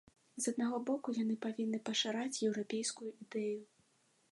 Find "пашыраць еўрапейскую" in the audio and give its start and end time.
1.91-3.09